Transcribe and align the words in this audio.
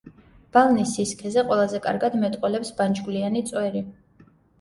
ბალნის 0.55 0.93
სისქეზე 0.99 1.43
ყველაზე 1.51 1.81
კარგად 1.83 2.15
მეტყველებს 2.23 2.71
ბანჯგვლიანი 2.79 3.45
წვერი. 3.51 3.83